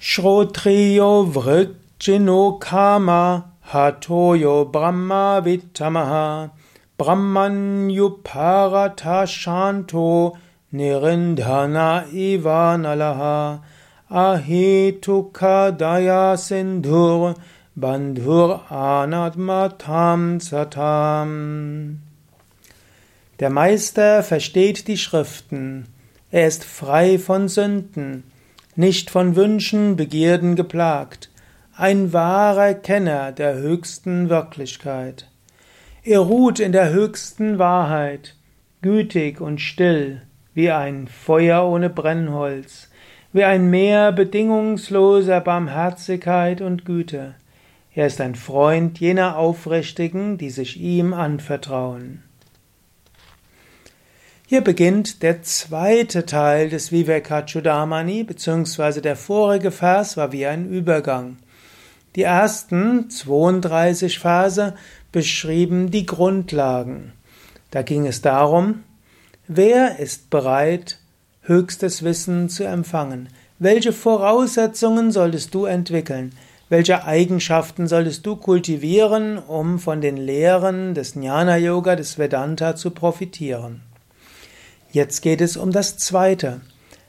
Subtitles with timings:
[0.00, 6.50] Shrotriyo vrikjino kama hatoyo brahma vitamaha
[6.98, 10.36] brahmanyuparata shanto
[10.72, 13.62] nirindhana ivanalaha
[14.10, 17.36] ahituka daya sindhur
[17.76, 22.00] Bandhur Anatmatam Satam.
[23.38, 25.86] Der Meister versteht die Schriften.
[26.32, 28.24] Er ist frei von Sünden,
[28.74, 31.30] nicht von Wünschen, Begierden geplagt,
[31.76, 35.28] ein wahrer Kenner der höchsten Wirklichkeit.
[36.02, 38.34] Er ruht in der höchsten Wahrheit,
[38.82, 40.22] gütig und still,
[40.54, 42.88] wie ein Feuer ohne Brennholz,
[43.32, 47.36] wie ein Meer bedingungsloser Barmherzigkeit und Güte.
[47.92, 52.22] Er ist ein Freund jener Aufrichtigen, die sich ihm anvertrauen.
[54.46, 61.36] Hier beginnt der zweite Teil des Vivekachudamani, beziehungsweise der vorige Vers war wie ein Übergang.
[62.16, 64.74] Die ersten 32 Verse
[65.12, 67.12] beschrieben die Grundlagen.
[67.70, 68.82] Da ging es darum,
[69.46, 70.98] wer ist bereit,
[71.42, 73.28] höchstes Wissen zu empfangen?
[73.60, 76.32] Welche Voraussetzungen solltest du entwickeln?
[76.70, 82.92] Welche Eigenschaften solltest du kultivieren, um von den Lehren des Jnana Yoga, des Vedanta zu
[82.92, 83.82] profitieren?
[84.92, 86.60] Jetzt geht es um das zweite.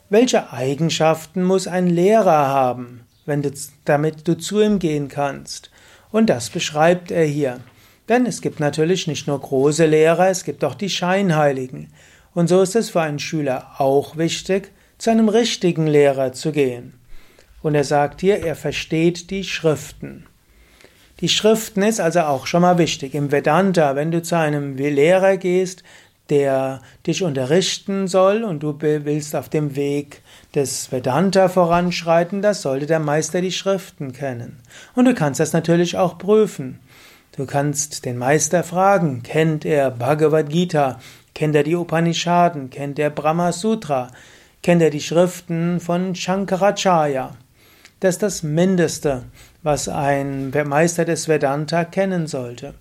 [0.10, 3.52] Welche Eigenschaften muss ein Lehrer haben, wenn du,
[3.86, 5.70] damit du zu ihm gehen kannst?
[6.12, 7.60] Und das beschreibt er hier.
[8.10, 11.94] Denn es gibt natürlich nicht nur große Lehrer, es gibt auch die Scheinheiligen.
[12.34, 17.00] Und so ist es für einen Schüler auch wichtig, zu einem richtigen Lehrer zu gehen.
[17.62, 20.26] Und er sagt hier, er versteht die Schriften.
[21.20, 23.14] Die Schriften ist also auch schon mal wichtig.
[23.14, 25.84] Im Vedanta, wenn du zu einem Lehrer gehst,
[26.32, 30.22] der dich unterrichten soll und du willst auf dem Weg
[30.56, 34.60] des Vedanta voranschreiten, das sollte der Meister die Schriften kennen.
[34.96, 36.80] Und du kannst das natürlich auch prüfen.
[37.36, 41.00] Du kannst den Meister fragen, kennt er Bhagavad Gita,
[41.36, 44.10] kennt er die Upanishaden, kennt er Brahma Sutra,
[44.64, 47.36] kennt er die Schriften von Shankaracharya.
[48.02, 49.26] Das ist das Mindeste,
[49.62, 52.74] was ein Meister des Vedanta kennen sollte.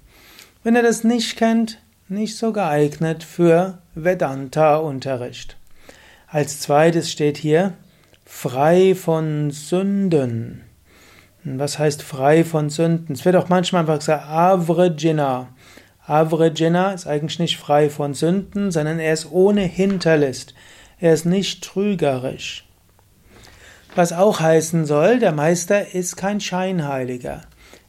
[0.65, 5.59] Wenn er das nicht kennt, nicht so geeignet für Vedanta-Unterricht.
[6.27, 7.75] Als zweites steht hier
[8.25, 10.63] frei von Sünden.
[11.45, 13.15] Was heißt frei von Sünden?
[13.15, 15.49] Es wird auch manchmal einfach gesagt Avrajina.
[16.07, 20.55] Avrajina ist eigentlich nicht frei von Sünden, sondern er ist ohne Hinterlist.
[20.99, 22.65] Er ist nicht trügerisch.
[23.95, 27.43] Was auch heißen soll, der Meister ist kein Scheinheiliger.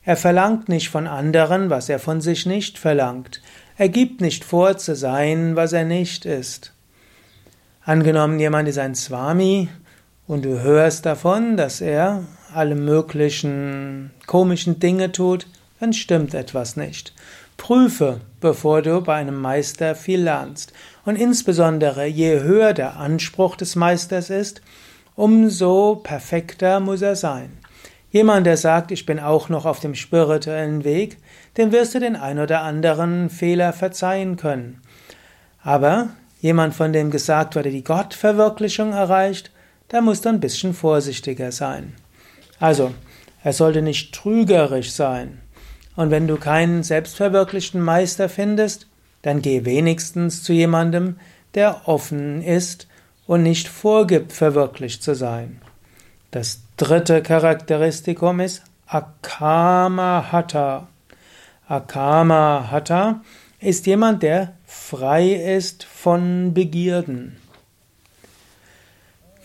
[0.03, 3.41] Er verlangt nicht von anderen, was er von sich nicht verlangt.
[3.77, 6.73] Er gibt nicht vor zu sein, was er nicht ist.
[7.83, 9.69] Angenommen, jemand ist ein Swami
[10.25, 12.23] und du hörst davon, dass er
[12.53, 15.45] alle möglichen komischen Dinge tut,
[15.79, 17.13] dann stimmt etwas nicht.
[17.57, 20.73] Prüfe, bevor du bei einem Meister viel lernst.
[21.05, 24.61] Und insbesondere, je höher der Anspruch des Meisters ist,
[25.15, 27.57] umso perfekter muss er sein.
[28.11, 31.17] Jemand, der sagt, ich bin auch noch auf dem spirituellen Weg,
[31.57, 34.81] dem wirst du den ein oder anderen Fehler verzeihen können.
[35.63, 36.09] Aber
[36.41, 39.51] jemand, von dem gesagt wurde, die Gottverwirklichung erreicht,
[39.87, 41.93] da muss du ein bisschen vorsichtiger sein.
[42.59, 42.91] Also,
[43.43, 45.39] er sollte nicht trügerisch sein.
[45.95, 48.87] Und wenn du keinen selbstverwirklichten Meister findest,
[49.21, 51.17] dann geh wenigstens zu jemandem,
[51.53, 52.87] der offen ist
[53.31, 55.61] und nicht vorgibt, verwirklicht zu sein.
[56.31, 60.89] Das dritte Charakteristikum ist Akama Hatha.
[61.65, 63.21] Akama Hatha
[63.61, 67.37] ist jemand, der frei ist von Begierden.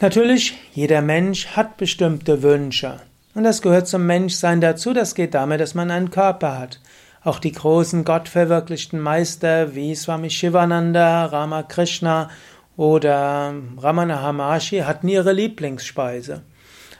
[0.00, 2.99] Natürlich, jeder Mensch hat bestimmte Wünsche.
[3.35, 4.94] Und das gehört zum Menschsein dazu.
[4.94, 6.81] Das geht damit, dass man einen Körper hat.
[7.23, 12.31] Auch die großen gottverwirklichten Meister wie Swami Shivananda, Ramakrishna
[12.76, 16.43] oder Ramana Hamashi hatten ihre Lieblingsspeise.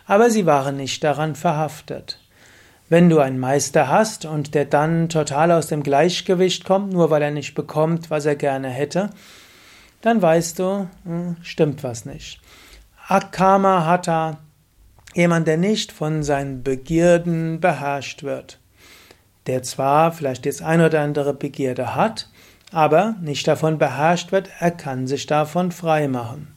[0.07, 2.21] Aber sie waren nicht daran verhaftet.
[2.89, 7.23] Wenn du einen Meister hast und der dann total aus dem Gleichgewicht kommt, nur weil
[7.23, 9.11] er nicht bekommt, was er gerne hätte,
[10.03, 12.41] dann weißt du, hm, stimmt was nicht.
[13.09, 14.39] Akama Hatha,
[15.15, 18.61] jemand, der nicht von seinen Begierden beherrscht wird,
[19.49, 22.29] der zwar vielleicht jetzt ein oder andere Begierde hat,
[22.73, 26.55] aber nicht davon beherrscht wird, er kann sich davon frei machen.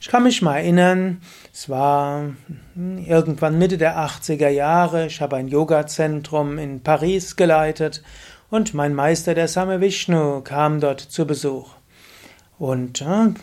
[0.00, 1.20] Ich kann mich mal erinnern,
[1.52, 2.30] es war
[2.76, 8.02] irgendwann Mitte der 80er Jahre, ich habe ein Yoga-Zentrum in Paris geleitet
[8.48, 11.74] und mein Meister, der Same Vishnu, kam dort zu Besuch.
[12.58, 13.34] Und äh,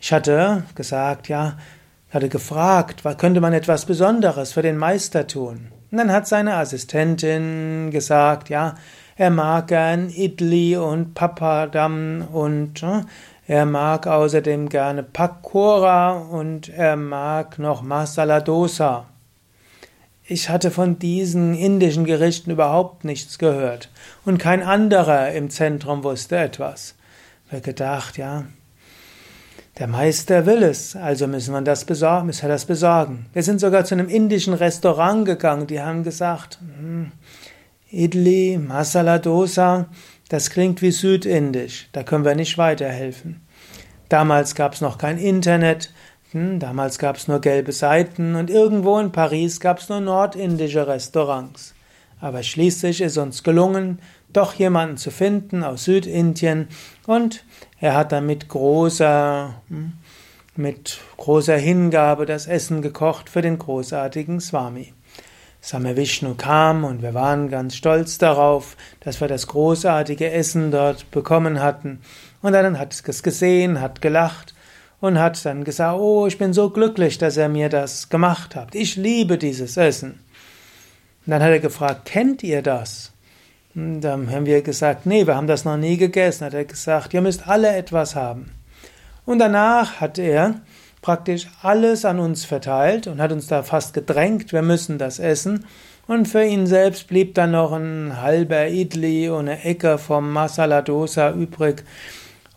[0.00, 1.56] ich hatte gesagt, ja,
[2.10, 5.68] hatte gefragt, könnte man etwas Besonderes für den Meister tun?
[5.90, 8.74] Und dann hat seine Assistentin gesagt, ja,
[9.22, 13.02] er mag gern Idli und Papadam und äh,
[13.46, 19.06] er mag außerdem gerne Pakora und er mag noch Masala Dosa.
[20.24, 23.90] Ich hatte von diesen indischen Gerichten überhaupt nichts gehört
[24.24, 26.96] und kein anderer im Zentrum wusste etwas.
[27.48, 28.46] Habe gedacht, ja,
[29.78, 33.26] der Meister will es, also müssen wir das besorgen, müssen wir das besorgen.
[33.32, 37.12] Wir sind sogar zu einem indischen Restaurant gegangen, die haben gesagt, hm,
[37.92, 39.86] Idli, Masala Dosa,
[40.30, 43.42] das klingt wie südindisch, da können wir nicht weiterhelfen.
[44.08, 45.92] Damals gab es noch kein Internet,
[46.30, 50.86] hm, damals gab es nur gelbe Seiten und irgendwo in Paris gab es nur nordindische
[50.86, 51.74] Restaurants.
[52.18, 53.98] Aber schließlich ist uns gelungen,
[54.32, 56.68] doch jemanden zu finden aus Südindien
[57.06, 57.44] und
[57.78, 59.92] er hat dann mit großer, hm,
[60.56, 64.94] mit großer Hingabe das Essen gekocht für den großartigen Swami.
[65.64, 71.08] Same Vishnu kam und wir waren ganz stolz darauf, dass wir das großartige Essen dort
[71.12, 72.00] bekommen hatten.
[72.42, 74.54] Und dann hat es gesehen, hat gelacht
[75.00, 78.74] und hat dann gesagt, oh, ich bin so glücklich, dass er mir das gemacht hat.
[78.74, 80.18] Ich liebe dieses Essen.
[81.24, 83.12] Und dann hat er gefragt, kennt ihr das?
[83.76, 86.44] Und dann haben wir gesagt, nee, wir haben das noch nie gegessen.
[86.44, 88.50] Hat er gesagt, ihr müsst alle etwas haben.
[89.24, 90.56] Und danach hat er
[91.02, 95.66] praktisch alles an uns verteilt und hat uns da fast gedrängt, wir müssen das essen.
[96.06, 100.82] Und für ihn selbst blieb dann noch ein halber Idli und eine Ecke vom Masala
[100.82, 101.84] Dosa übrig.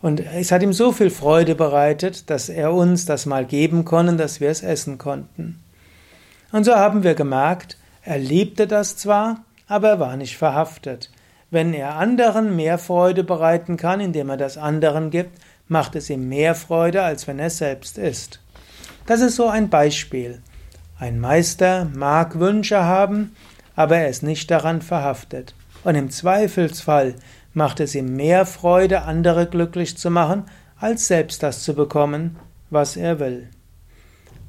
[0.02, 4.16] Und es hat ihm so viel Freude bereitet, dass er uns das mal geben konnte,
[4.16, 5.62] dass wir es essen konnten.
[6.52, 11.10] Und so haben wir gemerkt, er liebte das zwar, aber er war nicht verhaftet.
[11.50, 15.38] Wenn er anderen mehr Freude bereiten kann, indem er das anderen gibt,
[15.68, 18.40] macht es ihm mehr Freude, als wenn er selbst ist.
[19.06, 20.40] Das ist so ein Beispiel.
[20.98, 23.36] Ein Meister mag Wünsche haben,
[23.74, 25.54] aber er ist nicht daran verhaftet.
[25.84, 27.14] Und im Zweifelsfall
[27.52, 30.44] macht es ihm mehr Freude, andere glücklich zu machen,
[30.78, 32.36] als selbst das zu bekommen,
[32.70, 33.48] was er will.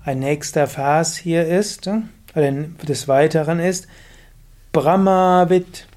[0.04, 3.88] Ein nächster Vers hier ist, oder des Weiteren ist,
[4.72, 5.88] Brahmavid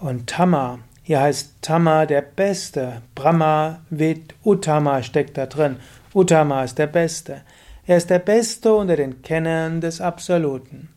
[0.00, 0.80] und Tama.
[1.10, 3.02] Hier heißt Tama der Beste.
[3.16, 5.78] Brahma, Vid, Uttama steckt da drin.
[6.14, 7.40] Uttama ist der Beste.
[7.84, 10.88] Er ist der Beste unter den Kennern des Absoluten.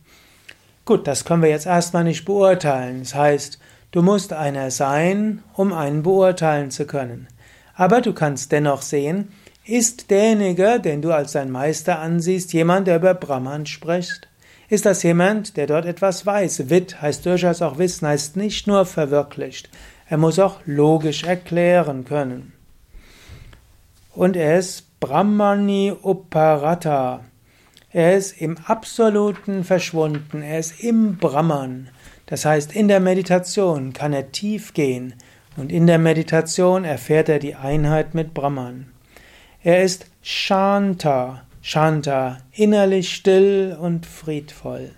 [0.84, 3.00] Gut, das können wir jetzt erstmal nicht beurteilen.
[3.00, 3.58] Das heißt,
[3.90, 7.26] du musst einer sein, um einen beurteilen zu können.
[7.74, 9.32] Aber du kannst dennoch sehen,
[9.64, 14.28] ist derjenige, den du als dein Meister ansiehst, jemand, der über Brahman spricht?
[14.68, 16.70] Ist das jemand, der dort etwas weiß?
[16.70, 19.68] Wit heißt durchaus auch Wissen, heißt nicht nur verwirklicht.
[20.14, 22.52] Er muss auch logisch erklären können.
[24.12, 27.24] Und er ist Brahmani Uparata.
[27.90, 30.42] Er ist im Absoluten verschwunden.
[30.42, 31.88] Er ist im Brahman.
[32.26, 35.14] Das heißt, in der Meditation kann er tief gehen.
[35.56, 38.86] Und in der Meditation erfährt er die Einheit mit Brahman.
[39.64, 41.42] Er ist Shanta.
[41.60, 44.92] Shanta, innerlich still und friedvoll.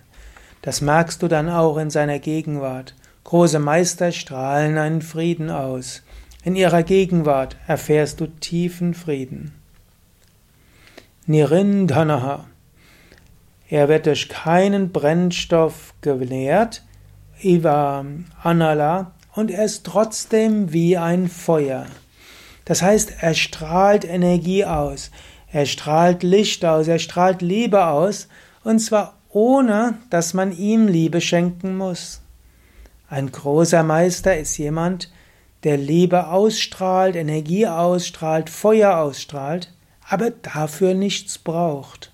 [0.61, 2.93] Das merkst du dann auch in seiner Gegenwart.
[3.27, 6.01] Große Meister strahlen einen Frieden aus.
[6.45, 9.53] In ihrer Gegenwart erfährst du tiefen Frieden.
[11.25, 12.45] Nirindhanaha.
[13.67, 16.85] Er wird durch keinen Brennstoff gelehrt,
[17.41, 18.05] Iva
[18.41, 21.85] Anala, und er ist trotzdem wie ein Feuer.
[22.63, 25.11] Das heißt, er strahlt Energie aus,
[25.51, 28.29] er strahlt Licht aus, er strahlt Liebe aus,
[28.63, 32.21] und zwar ohne, dass man ihm Liebe schenken muss.
[33.09, 35.11] Ein großer Meister ist jemand,
[35.63, 39.73] der Liebe ausstrahlt, Energie ausstrahlt, Feuer ausstrahlt,
[40.07, 42.11] aber dafür nichts braucht.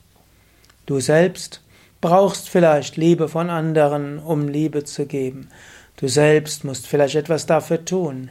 [0.86, 1.62] Du selbst
[2.02, 5.50] brauchst vielleicht Liebe von anderen, um Liebe zu geben.
[5.98, 8.30] Du selbst musst vielleicht etwas dafür tun.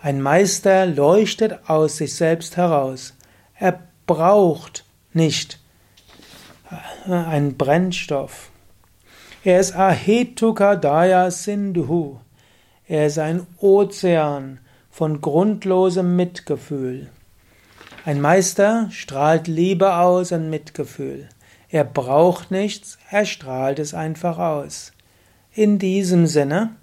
[0.00, 3.14] Ein Meister leuchtet aus sich selbst heraus.
[3.58, 5.60] Er braucht nicht
[7.06, 8.51] einen Brennstoff.
[9.44, 12.20] Er ist Ahetukadaya Sindhu.
[12.86, 17.08] Er ist ein Ozean von grundlosem Mitgefühl.
[18.04, 21.28] Ein Meister strahlt Liebe aus und Mitgefühl.
[21.70, 24.92] Er braucht nichts, er strahlt es einfach aus.
[25.52, 26.76] In diesem Sinne,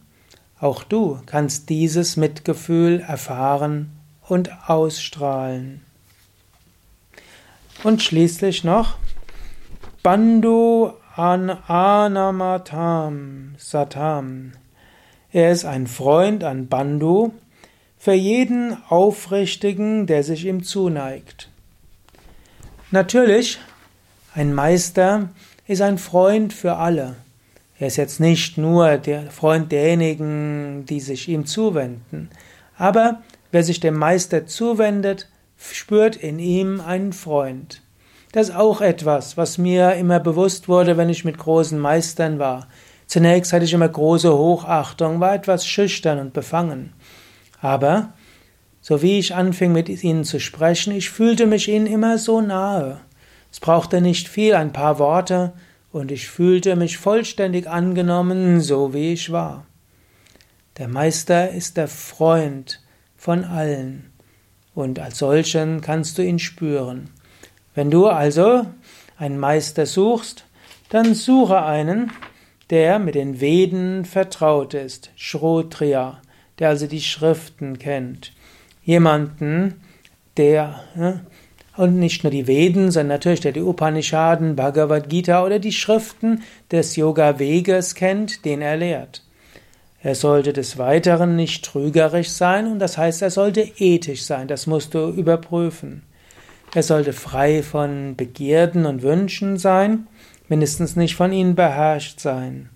[0.60, 3.92] auch du kannst dieses Mitgefühl erfahren
[4.28, 5.82] und ausstrahlen.
[7.84, 8.98] Und schließlich noch
[10.04, 12.66] Bandhu Anamatam
[13.58, 14.51] Satam.
[15.32, 17.32] Er ist ein Freund an Bandhu
[17.98, 21.50] für jeden Aufrichtigen, der sich ihm zuneigt.
[22.92, 23.60] Natürlich,
[24.34, 25.30] ein Meister
[25.68, 27.16] ist ein Freund für alle.
[27.80, 32.30] Er ist jetzt nicht nur der Freund derjenigen, die sich ihm zuwenden,
[32.78, 37.82] aber wer sich dem Meister zuwendet, spürt in ihm einen Freund.
[38.32, 42.68] Das ist auch etwas, was mir immer bewusst wurde, wenn ich mit großen Meistern war.
[43.08, 46.94] Zunächst hatte ich immer große Hochachtung, war etwas schüchtern und befangen.
[47.60, 48.14] Aber,
[48.82, 53.00] so wie ich anfing mit ihnen zu sprechen, ich fühlte mich ihnen immer so nahe.
[53.52, 55.54] Es brauchte nicht viel, ein paar Worte,
[55.92, 59.66] und ich fühlte mich vollständig angenommen, so wie ich war.
[60.78, 62.82] Der Meister ist der Freund
[63.18, 64.12] von allen
[64.76, 67.10] und als solchen kannst du ihn spüren.
[67.80, 68.66] Wenn du also
[69.18, 70.44] einen Meister suchst,
[70.90, 72.12] dann suche einen,
[72.70, 76.20] der mit den Veden vertraut ist, Shrotriya,
[76.60, 78.34] der also die Schriften kennt.
[78.84, 79.76] Jemanden,
[80.36, 81.26] der, ne,
[81.78, 86.44] und nicht nur die Veden, sondern natürlich der die Upanishaden, Bhagavad Gita oder die Schriften
[86.74, 89.24] des Yoga-Weges kennt, den er lehrt.
[90.04, 94.68] Er sollte des Weiteren nicht trügerisch sein und das heißt, er sollte ethisch sein, das
[94.68, 96.04] musst du überprüfen.
[96.74, 100.08] Er sollte frei von Begierden und Wünschen sein,
[100.50, 102.70] mindestens nicht von ihnen beherrscht sein.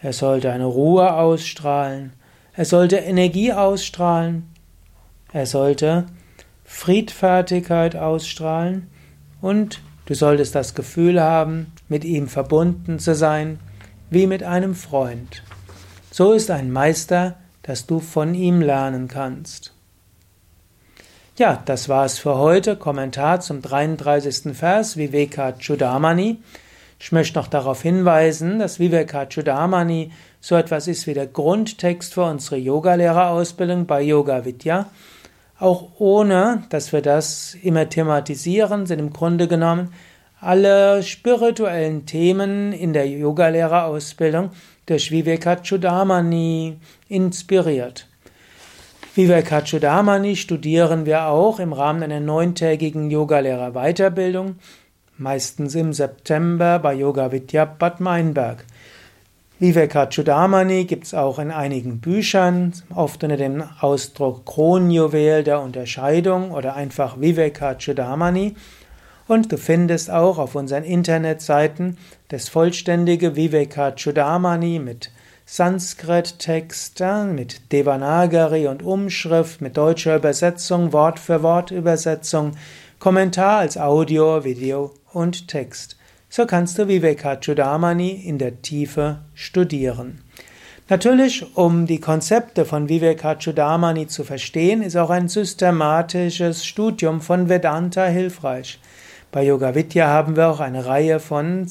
[0.00, 2.12] Er sollte eine Ruhe ausstrahlen,
[2.54, 4.48] er sollte Energie ausstrahlen,
[5.32, 6.06] er sollte
[6.64, 8.88] Friedfertigkeit ausstrahlen
[9.40, 13.58] und du solltest das Gefühl haben, mit ihm verbunden zu sein,
[14.10, 15.42] wie mit einem Freund.
[16.10, 19.72] So ist ein Meister, dass du von ihm lernen kannst.
[21.38, 22.76] Ja, das war's für heute.
[22.76, 24.54] Kommentar zum 33.
[24.54, 26.36] Vers Vivekachudamani.
[27.00, 30.12] Ich möchte noch darauf hinweisen, dass Vivekachudamani
[30.42, 34.90] so etwas ist wie der Grundtext für unsere Yogalehrerausbildung bei Yoga Vidya.
[35.58, 39.94] Auch ohne, dass wir das immer thematisieren, sind im Grunde genommen
[40.38, 44.50] alle spirituellen Themen in der Yogalehrerausbildung
[44.84, 46.76] durch Vivekachudamani
[47.08, 48.06] inspiriert.
[49.14, 54.56] Vivekachudamani studieren wir auch im Rahmen einer neuntägigen Yogalehrer-Weiterbildung,
[55.18, 58.64] meistens im September bei Yoga Vidya Bad Meinberg.
[59.58, 66.74] Vivekachudamani gibt es auch in einigen Büchern, oft unter dem Ausdruck Kronjuwel der Unterscheidung oder
[66.74, 68.54] einfach Vivekachudamani.
[69.28, 75.10] Und du findest auch auf unseren Internetseiten das vollständige Vivekachudamani mit
[75.44, 82.52] Sanskrit-Text mit Devanagari und Umschrift, mit deutscher Übersetzung, Wort für Wort Übersetzung,
[82.98, 85.96] Kommentar als Audio, Video und Text.
[86.28, 90.22] So kannst du Vivekachudamani in der Tiefe studieren.
[90.88, 98.04] Natürlich, um die Konzepte von Vivekachudamani zu verstehen, ist auch ein systematisches Studium von Vedanta
[98.06, 98.78] hilfreich.
[99.30, 101.66] Bei Yoga Vidya haben wir auch eine Reihe von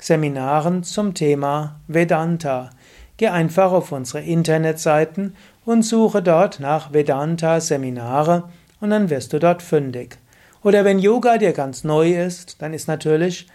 [0.00, 2.70] Seminaren zum Thema Vedanta.
[3.16, 8.50] Geh einfach auf unsere Internetseiten und suche dort nach Vedanta Seminare
[8.80, 10.18] und dann wirst du dort fündig.
[10.62, 13.46] Oder wenn Yoga dir ganz neu ist, dann ist natürlich